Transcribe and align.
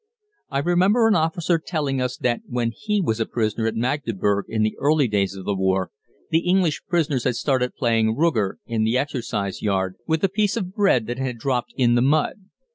I 0.49 0.57
remember 0.57 1.07
an 1.07 1.13
officer 1.13 1.59
telling 1.59 2.01
us 2.01 2.17
that 2.17 2.41
when 2.47 2.71
he 2.75 2.99
was 3.01 3.19
a 3.19 3.27
prisoner 3.27 3.67
at 3.67 3.75
Magdeburg 3.75 4.45
in 4.49 4.63
the 4.63 4.75
early 4.79 5.07
days 5.07 5.35
of 5.35 5.45
the 5.45 5.53
war, 5.53 5.91
the 6.31 6.39
English 6.39 6.81
prisoners 6.89 7.23
had 7.23 7.35
started 7.35 7.75
playing 7.75 8.15
rugger 8.17 8.57
in 8.65 8.83
the 8.83 8.97
exercise 8.97 9.61
yard 9.61 9.97
with 10.07 10.23
a 10.23 10.27
piece 10.29 10.57
of 10.57 10.73
bread 10.73 11.05
that 11.05 11.19
had 11.19 11.37
dropped 11.37 11.75
in 11.77 11.93
the 11.93 12.01
mud. 12.01 12.37